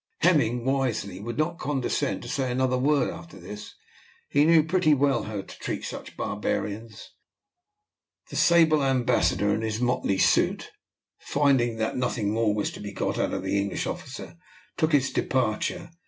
[0.21, 3.75] Hemming wisely would not condescend to say another word after this.
[4.29, 7.11] He knew pretty well how to treat such barbarians.
[8.31, 10.71] The sable ambassador and his motley suite,
[11.19, 14.37] finding that nothing more was to be got out of the English officer,
[14.75, 15.91] took his departure.